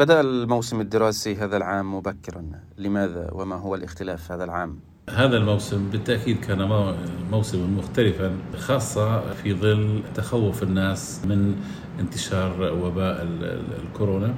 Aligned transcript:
بدأ 0.00 0.20
الموسم 0.20 0.80
الدراسي 0.80 1.36
هذا 1.36 1.56
العام 1.56 1.94
مبكرا 1.94 2.44
لماذا 2.78 3.30
وما 3.32 3.56
هو 3.56 3.74
الاختلاف 3.74 4.32
هذا 4.32 4.44
العام؟ 4.44 4.78
هذا 5.10 5.36
الموسم 5.36 5.90
بالتأكيد 5.90 6.40
كان 6.40 6.68
موسما 7.30 7.66
مختلفا 7.66 8.36
خاصة 8.56 9.32
في 9.32 9.54
ظل 9.54 10.02
تخوف 10.14 10.62
الناس 10.62 11.20
من 11.24 11.56
انتشار 12.00 12.72
وباء 12.72 13.22
الكورونا 13.82 14.34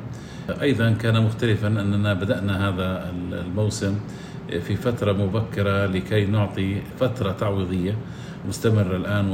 أيضا 0.61 0.93
كان 0.93 1.23
مختلفا 1.23 1.67
أننا 1.69 2.15
بدأنا 2.15 2.69
هذا 2.69 3.11
الموسم 3.11 4.01
في 4.49 4.77
فترة 4.77 5.13
مبكرة 5.13 5.87
لكي 5.87 6.27
نعطي 6.27 6.83
فترة 7.01 7.33
تعويضية 7.33 7.99
مستمرة 8.49 8.97
الآن 8.97 9.31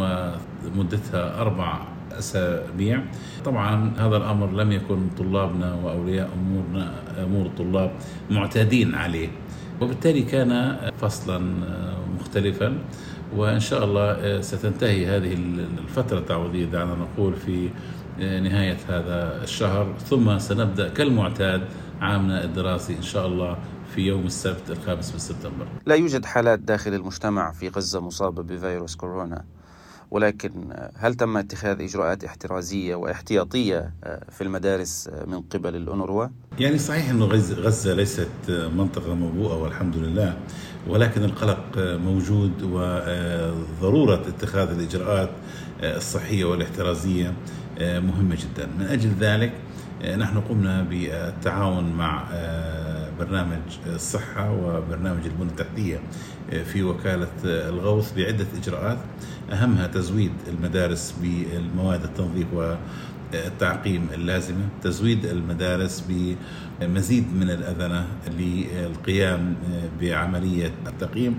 ومدتها 0.66 1.40
أربع 1.40 1.93
أسابيع. 2.18 3.02
طبعا 3.44 3.92
هذا 3.98 4.16
الأمر 4.16 4.50
لم 4.50 4.72
يكن 4.72 5.08
طلابنا 5.18 5.74
وأولياء 5.74 6.30
أمورنا 6.34 6.94
أمور 7.24 7.46
الطلاب 7.46 7.92
معتادين 8.30 8.94
عليه. 8.94 9.28
وبالتالي 9.80 10.22
كان 10.22 10.76
فصلا 11.00 11.54
مختلفا. 12.20 12.78
وإن 13.36 13.60
شاء 13.60 13.84
الله 13.84 14.40
ستنتهي 14.40 15.06
هذه 15.06 15.32
الفترة 15.82 16.18
التعويضية 16.18 16.64
دعنا 16.64 16.94
نقول 16.94 17.34
في 17.34 17.68
نهاية 18.18 18.76
هذا 18.88 19.42
الشهر. 19.42 19.94
ثم 19.98 20.38
سنبدأ 20.38 20.88
كالمعتاد 20.88 21.62
عامنا 22.00 22.44
الدراسي 22.44 22.96
إن 22.96 23.02
شاء 23.02 23.26
الله 23.26 23.56
في 23.94 24.00
يوم 24.00 24.26
السبت 24.26 24.70
الخامس 24.70 25.12
من 25.12 25.18
سبتمبر. 25.18 25.66
لا 25.86 25.94
يوجد 25.94 26.24
حالات 26.24 26.58
داخل 26.58 26.94
المجتمع 26.94 27.52
في 27.52 27.68
غزة 27.68 28.00
مصابة 28.00 28.42
بفيروس 28.42 28.96
كورونا. 28.96 29.44
ولكن 30.14 30.76
هل 30.96 31.14
تم 31.14 31.36
اتخاذ 31.36 31.80
إجراءات 31.82 32.24
احترازية 32.24 32.94
واحتياطية 32.94 33.92
في 34.30 34.40
المدارس 34.40 35.10
من 35.26 35.40
قبل 35.40 35.76
الأونروا؟ 35.76 36.26
يعني 36.58 36.78
صحيح 36.78 37.10
أنه 37.10 37.24
غزة 37.24 37.94
ليست 37.94 38.28
منطقة 38.76 39.14
موبوءة 39.14 39.62
والحمد 39.62 39.96
لله 39.96 40.36
ولكن 40.88 41.24
القلق 41.24 41.78
موجود 41.78 42.62
وضرورة 42.62 44.22
اتخاذ 44.28 44.70
الإجراءات 44.70 45.30
الصحية 45.82 46.44
والاحترازية 46.44 47.34
مهمة 47.80 48.34
جدا 48.36 48.66
من 48.78 48.86
أجل 48.86 49.10
ذلك 49.20 49.52
نحن 50.18 50.40
قمنا 50.40 50.82
بالتعاون 50.82 51.92
مع 51.92 52.24
برنامج 53.18 53.78
الصحة 53.86 54.52
وبرنامج 54.52 55.24
البنى 55.24 55.50
التحتية 55.50 56.00
في 56.64 56.82
وكالة 56.82 57.28
الغوث 57.44 58.12
بعدة 58.16 58.46
إجراءات. 58.62 58.98
أهمها 59.52 59.86
تزويد 59.86 60.32
المدارس 60.48 61.14
بالمواد 61.22 62.02
التنظيف 62.04 62.46
والتعقيم 62.52 64.06
اللازمة 64.14 64.68
تزويد 64.82 65.26
المدارس 65.26 66.04
بمزيد 66.80 67.24
من 67.34 67.50
الأذنة 67.50 68.06
للقيام 68.38 69.54
بعملية 70.00 70.72
التقييم 70.86 71.34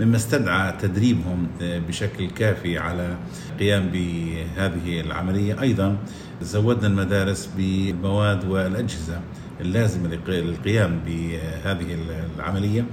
مما 0.00 0.16
استدعى 0.16 0.72
تدريبهم 0.72 1.46
بشكل 1.60 2.30
كافي 2.30 2.78
على 2.78 3.16
القيام 3.52 3.88
بهذه 3.92 5.00
العملية. 5.00 5.60
أيضا 5.60 5.96
زودنا 6.42 6.86
المدارس 6.86 7.48
بالمواد 7.56 8.44
والأجهزة. 8.44 9.20
اللازمة 9.60 10.18
للقيام 10.28 11.00
بهذه 11.06 11.98
العملية. 12.38 12.84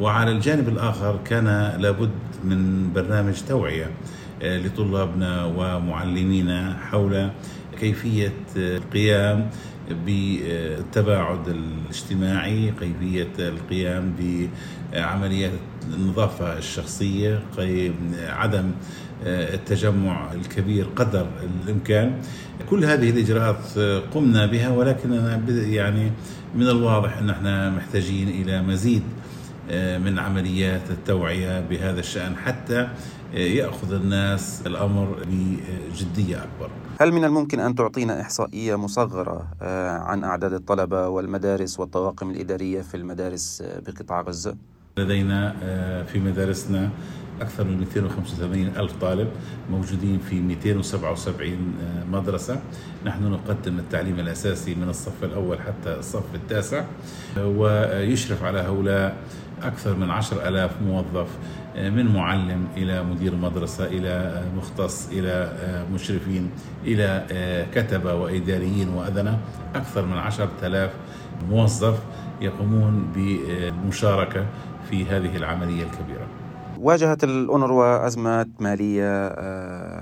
وعلى 0.00 0.30
الجانب 0.30 0.68
الآخر 0.68 1.18
كان 1.24 1.76
لابد 1.78 2.10
من 2.44 2.90
برنامج 2.92 3.34
توعية 3.48 3.90
لطلابنا 4.42 5.44
ومعلمينا 5.44 6.76
حول 6.90 7.30
كيفية 7.80 8.32
القيام 8.56 9.50
بالتباعد 10.06 11.48
الاجتماعي 11.48 12.72
كيفية 12.80 13.28
القيام 13.38 14.14
بعمليات 14.92 15.52
النظافة 15.94 16.58
الشخصية 16.58 17.42
عدم 18.28 18.70
التجمع 19.26 20.32
الكبير 20.32 20.86
قدر 20.96 21.26
الإمكان. 21.64 22.20
كل 22.70 22.84
هذه 22.84 23.10
الإجراءات 23.10 23.78
قمنا 24.14 24.46
بها 24.46 24.68
ولكننا 24.68 25.42
يعني 25.48 26.10
من 26.54 26.68
الواضح 26.68 27.18
أن 27.18 27.30
إحنا 27.30 27.70
محتاجين 27.70 28.28
إلى 28.28 28.62
مزيد 28.62 29.02
من 30.04 30.18
عمليات 30.18 30.90
التوعية 30.90 31.60
بهذا 31.60 32.00
الشأن 32.00 32.36
حتى 32.36 32.88
يأخذ 33.34 33.92
الناس 33.94 34.62
الأمر 34.66 35.16
بجدية 35.30 36.36
أكبر. 36.36 36.70
هل 37.00 37.12
من 37.12 37.24
الممكن 37.24 37.60
أن 37.60 37.74
تعطينا 37.74 38.20
إحصائية 38.20 38.76
مصغرة 38.76 39.48
عن 40.02 40.24
أعداد 40.24 40.52
الطلبة 40.52 41.08
والمدارس 41.08 41.80
والطواقم 41.80 42.30
الإدارية 42.30 42.82
في 42.82 42.96
المدارس 42.96 43.62
بقطاع 43.86 44.20
غزة؟ 44.20 44.56
لدينا 44.98 45.54
في 46.04 46.20
مدارسنا 46.20 46.90
أكثر 47.40 47.64
من 47.64 47.78
285 47.78 48.60
ألف 48.76 48.92
طالب 49.00 49.28
موجودين 49.70 50.18
في 50.18 50.40
277 50.40 51.50
مدرسة 52.12 52.60
نحن 53.04 53.24
نقدم 53.24 53.78
التعليم 53.78 54.20
الأساسي 54.20 54.74
من 54.74 54.88
الصف 54.88 55.24
الأول 55.24 55.58
حتى 55.60 55.94
الصف 55.94 56.34
التاسع 56.34 56.84
ويشرف 57.36 58.42
على 58.44 58.58
هؤلاء 58.60 59.16
أكثر 59.62 59.96
من 59.96 60.10
عشر 60.10 60.48
ألاف 60.48 60.82
موظف 60.82 61.28
من 61.76 62.14
معلم 62.14 62.66
إلى 62.76 63.04
مدير 63.04 63.36
مدرسة 63.36 63.84
إلى 63.86 64.42
مختص 64.56 65.08
إلى 65.12 65.52
مشرفين 65.94 66.50
إلى 66.84 67.26
كتبة 67.74 68.14
وإداريين 68.14 68.88
وأذنة. 68.88 69.38
أكثر 69.74 70.06
من 70.06 70.16
عشرة 70.16 70.50
آلاف 70.62 70.90
موظف 71.50 71.98
يقومون 72.40 73.12
بالمشاركة 73.14 74.46
في 74.90 75.04
هذه 75.04 75.36
العملية 75.36 75.82
الكبيرة. 75.82 76.26
واجهت 76.78 77.24
الأونروا 77.24 78.06
أزمات 78.06 78.48
مالية 78.60 79.28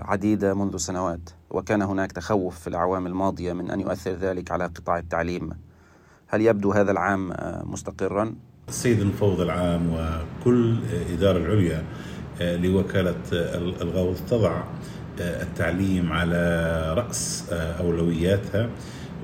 عديدة 0.04 0.54
منذ 0.54 0.76
سنوات 0.76 1.30
وكان 1.50 1.82
هناك 1.82 2.12
تخوف 2.12 2.58
في 2.58 2.66
الأعوام 2.66 3.06
الماضية 3.06 3.52
من 3.52 3.70
أن 3.70 3.80
يؤثر 3.80 4.10
ذلك 4.10 4.50
على 4.50 4.64
قطاع 4.64 4.98
التعليم. 4.98 5.50
هل 6.28 6.40
يبدو 6.40 6.72
هذا 6.72 6.90
العام 6.90 7.32
مستقرا؟ 7.64 8.34
السيد 8.68 9.00
المفوض 9.00 9.40
العام 9.40 9.90
وكل 9.94 10.76
إدارة 11.12 11.38
العليا 11.38 11.82
لوكالة 12.40 13.14
الغوث 13.82 14.20
تضع 14.30 14.62
التعليم 15.20 16.12
على 16.12 16.94
رأس 16.96 17.44
أولوياتها. 17.52 18.68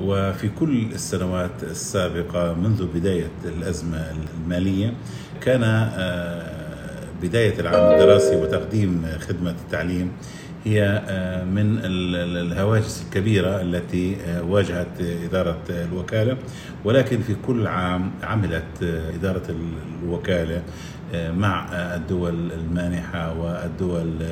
وفي 0.00 0.48
كل 0.48 0.82
السنوات 0.92 1.50
السابقة 1.62 2.54
منذ 2.54 2.86
بداية 2.94 3.30
الأزمة 3.44 4.12
المالية 4.44 4.94
كان 5.40 5.60
بداية 7.22 7.60
العام 7.60 7.94
الدراسي 7.94 8.36
وتقديم 8.36 9.06
خدمة 9.28 9.50
التعليم 9.50 10.12
هي 10.64 11.02
من 11.52 11.78
الهواجس 11.84 13.04
الكبيرة 13.06 13.60
التي 13.60 14.16
واجهت 14.42 15.00
إدارة 15.00 15.58
الوكالة. 15.70 16.36
ولكن 16.84 17.20
في 17.20 17.34
كل 17.46 17.66
عام 17.66 18.10
عملت 18.22 18.82
إدارة 19.14 19.42
الوكالة 20.02 20.62
مع 21.14 21.66
الدول 21.72 22.52
المانحة 22.52 23.38
والدول 23.38 24.22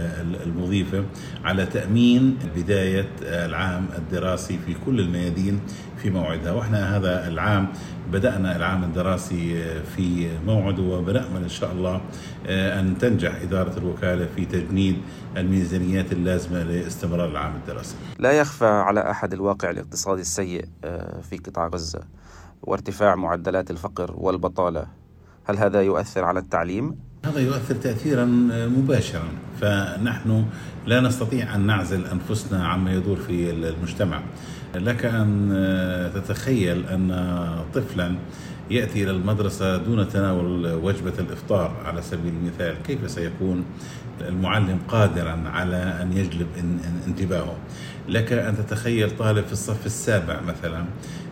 المضيفة 0.47 1.05
على 1.45 1.67
تأمين 1.67 2.39
بداية 2.57 3.09
العام 3.23 3.87
الدراسي 3.99 4.59
في 4.59 4.75
كل 4.87 5.01
الميادين 5.01 5.61
في 5.97 6.11
موعدها. 6.11 6.53
وإحنا 6.53 6.97
هذا 6.97 7.29
العام 7.29 7.69
بدأنا 8.13 8.57
العام 8.57 8.85
الدراسي 8.85 9.65
في 9.97 10.29
موعده 10.47 10.83
وبنأمل 10.83 11.43
إن 11.43 11.49
شاء 11.49 11.73
الله 11.73 12.01
أن 12.49 12.99
تنجح 12.99 13.35
إدارة 13.43 13.79
الوكالة 13.79 14.27
في 14.37 14.45
تجنيد 14.45 14.97
الميزانيات 15.37 16.13
اللازمة 16.13 16.63
لاستمرار 16.63 17.31
العام 17.31 17.57
الدراسي. 17.57 17.97
لا 18.19 18.33
يخفى 18.33 18.67
على 18.67 19.11
أحد 19.11 19.33
الواقع 19.33 19.71
الاقتصادي 19.71 20.21
السيء 20.21 20.65
في 21.31 21.39
قطاع 21.47 21.67
غزة 21.67 22.01
وارتفاع 22.63 23.15
معدلات 23.15 23.71
الفقر 23.71 24.15
والبطالة. 24.17 24.87
هل 25.49 25.59
هذا 25.59 25.83
يؤثر 25.83 26.25
على 26.25 26.39
التعليم؟ 26.39 26.97
هذا 27.25 27.41
يؤثر 27.41 27.75
تأثيرا 27.75 28.25
مباشرا. 28.77 29.29
فنحن 29.61 30.45
لا 30.87 31.01
نستطيع 31.01 31.55
أن 31.55 31.67
نعزل 31.67 32.07
أنفسنا 32.07 32.69
عما 32.69 32.93
يدور 32.93 33.17
في 33.17 33.51
المجتمع. 33.51 34.21
لك 34.75 35.05
أن 35.05 36.11
تتخيل 36.15 36.87
أن 36.87 37.29
طفلا 37.75 38.15
يأتي 38.71 39.03
إلى 39.03 39.11
المدرسة 39.11 39.77
دون 39.77 40.09
تناول 40.09 40.67
وجبة 40.67 41.13
الإفطار. 41.19 41.77
على 41.85 42.03
سبيل 42.03 42.33
المثال 42.35 42.75
كيف 42.87 43.11
سيكون 43.11 43.65
المعلم 44.21 44.79
قادرا 44.89 45.43
على 45.47 45.99
أن 46.03 46.13
يجلب 46.13 46.47
انتباهه؟ 47.07 47.57
لك 48.09 48.33
أن 48.33 48.57
تتخيل 48.57 49.17
طالب 49.17 49.47
في 49.47 49.53
الصف 49.53 49.87
السابع 49.87 50.41
مثلا 50.41 50.85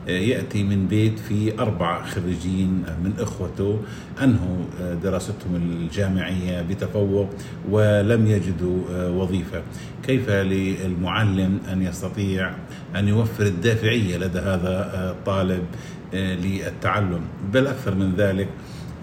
يأتي 0.08 0.62
من 0.62 0.86
بيت 0.86 1.18
فيه 1.18 1.52
أربع 1.58 2.04
خريجين 2.04 2.84
من 3.04 3.12
إخوته. 3.18 3.80
أنهوا 4.22 4.64
دراستهم 5.02 5.56
الجامعية 5.56 6.62
بتفوق 6.62 7.30
ولم 7.70 8.26
يجدوا 8.26 9.08
وظيفة. 9.08 9.62
كيف 10.06 10.30
للمعلم 10.30 11.58
أن 11.72 11.82
يستطيع 11.82 12.54
أن 12.96 13.08
يوفر 13.08 13.46
الدافعية 13.46 14.16
لدى 14.16 14.38
هذا 14.38 14.90
الطالب 15.10 15.64
للتعلم؟ 16.12 17.20
بل 17.52 17.66
أكثر 17.66 17.94
من 17.94 18.14
ذلك 18.16 18.48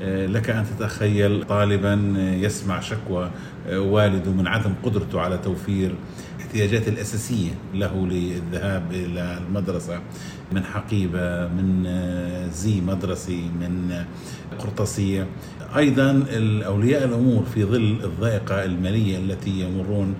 لك 0.01 0.50
أن 0.50 0.65
تتخيل 0.65 1.44
طالبا 1.44 2.13
يسمع 2.18 2.80
شكوى 2.80 3.31
والده 3.69 4.31
من 4.31 4.48
عدم 4.48 4.74
قدرته 4.83 5.21
على 5.21 5.38
توفير 5.38 5.95
الاحتياجات 6.51 6.88
الأساسية 6.88 7.51
له 7.74 8.07
للذهاب 8.07 8.92
إلى 8.92 9.38
المدرسة 9.38 10.00
من 10.51 10.63
حقيبة 10.63 11.48
من 11.48 11.88
زي 12.51 12.81
مدرسي 12.81 13.42
من 13.59 14.03
قرطاسية. 14.59 15.27
أيضا 15.77 16.24
أولياء 16.65 17.03
الأمور 17.06 17.44
في 17.44 17.63
ظل 17.63 18.00
الضائقة 18.03 18.65
المالية 18.65 19.18
التي 19.18 19.50
يمرون 19.50 20.15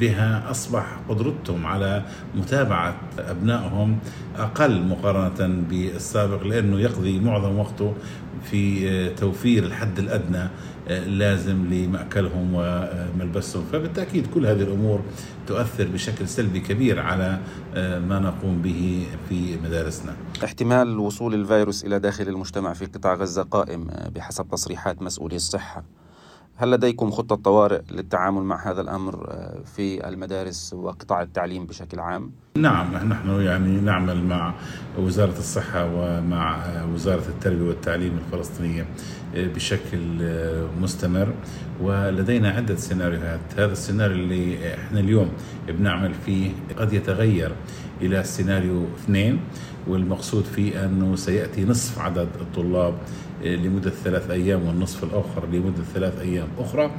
بها 0.00 0.50
أصبح 0.50 1.00
قدرتهم 1.08 1.66
على 1.66 2.02
متابعة 2.34 2.96
أبنائهم 3.18 3.98
أقل 4.38 4.82
مقارنة 4.82 5.64
بالسابق 5.70 6.42
لأنه 6.46 6.80
يقضي 6.80 7.20
معظم 7.20 7.58
وقته 7.58 7.94
في 8.42 9.08
توفير 9.14 9.64
الحد 9.64 9.98
الأدنى 9.98 10.48
لازم 11.06 11.66
لمأكلهم 11.70 12.54
وملبسهم. 12.54 13.64
فبالتأكيد 13.72 14.26
كل 14.34 14.46
هذه 14.46 14.62
الأمور 14.62 15.00
تؤثر 15.46 15.88
بشكل 15.88 16.28
سلبي 16.28 16.60
كبير 16.60 17.00
على 17.00 17.38
ما 18.08 18.18
نقوم 18.18 18.62
به 18.62 19.06
في 19.28 19.56
مدارسنا. 19.64 20.16
احتمال 20.44 20.98
وصول 20.98 21.34
الفيروس 21.34 21.84
إلى 21.84 21.98
داخل 21.98 22.28
المجتمع 22.28 22.72
في 22.72 22.86
قطاع 22.86 23.14
غزة 23.14 23.42
قائم 23.42 23.90
بحسب 24.14 24.48
تصريحات 24.48 25.02
مسؤولي 25.02 25.36
الصحة. 25.36 25.84
هل 26.60 26.70
لديكم 26.70 27.10
خطة 27.10 27.36
طوارئ 27.36 27.80
للتعامل 27.90 28.42
مع 28.42 28.70
هذا 28.70 28.80
الأمر 28.80 29.26
آه، 29.30 29.60
في 29.76 30.08
المدارس 30.08 30.72
وقطاع 30.74 31.22
التعليم 31.22 31.66
بشكل 31.66 32.00
عام؟ 32.00 32.32
نعم 32.56 32.94
نحن 32.94 33.28
يعني 33.28 33.80
نعمل 33.80 34.24
مع 34.24 34.54
وزارة 34.98 35.38
الصحة 35.38 35.84
ومع 35.94 36.56
آه، 36.56 36.86
وزارة 36.86 37.28
التربية 37.28 37.68
والتعليم 37.68 38.18
الفلسطينية 38.18 38.86
بشكل 39.34 39.98
مستمر 40.80 41.28
ولدينا 41.80 42.48
عدة 42.48 42.76
سيناريوهات. 42.76 43.40
هذا 43.56 43.72
السيناريو 43.72 44.16
اللي 44.16 44.74
إحنا 44.74 45.00
اليوم 45.00 45.28
بنعمل 45.68 46.14
فيه 46.26 46.50
قد 46.76 46.92
يتغير 46.92 47.52
إلى 48.02 48.24
سيناريو 48.24 48.84
اثنين 49.04 49.40
والمقصود 49.86 50.44
فيه 50.44 50.84
أنه 50.84 51.16
سيأتي 51.16 51.64
نصف 51.64 51.98
عدد 51.98 52.28
الطلاب 52.40 52.94
لمدة 53.44 53.90
ثلاث 53.90 54.30
أيام 54.30 54.66
والنصف 54.66 55.04
الآخر 55.04 55.46
لمدة 55.52 55.82
ثلاث 55.94 56.20
أيام 56.20 56.48
أخرى. 56.58 56.90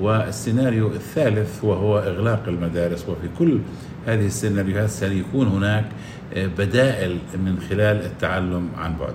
والسيناريو 0.00 0.88
الثالث 0.88 1.64
وهو 1.64 1.98
إغلاق 1.98 2.48
المدارس 2.48 3.08
وفي 3.08 3.28
كل 3.38 3.58
هذه 4.06 4.26
السيناريوهات 4.26 4.90
سيكون 4.90 5.46
هناك 5.46 5.84
بدائل 6.36 7.18
من 7.34 7.58
خلال 7.70 8.04
التعلم 8.04 8.68
عن 8.76 8.96
بعد. 8.96 9.14